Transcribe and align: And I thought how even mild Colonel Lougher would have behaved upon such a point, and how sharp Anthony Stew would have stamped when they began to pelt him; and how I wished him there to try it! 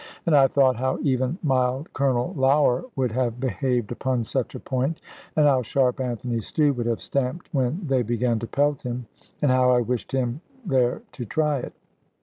And 0.25 0.35
I 0.35 0.47
thought 0.47 0.77
how 0.77 0.97
even 1.03 1.37
mild 1.43 1.93
Colonel 1.93 2.33
Lougher 2.35 2.85
would 2.95 3.11
have 3.11 3.39
behaved 3.39 3.91
upon 3.91 4.23
such 4.23 4.55
a 4.55 4.59
point, 4.59 4.99
and 5.35 5.45
how 5.45 5.61
sharp 5.61 5.99
Anthony 5.99 6.39
Stew 6.39 6.73
would 6.73 6.87
have 6.87 6.99
stamped 7.03 7.47
when 7.51 7.85
they 7.85 8.01
began 8.01 8.39
to 8.39 8.47
pelt 8.47 8.81
him; 8.81 9.05
and 9.43 9.51
how 9.51 9.69
I 9.69 9.81
wished 9.81 10.11
him 10.11 10.41
there 10.65 11.03
to 11.11 11.25
try 11.25 11.59
it! 11.59 11.73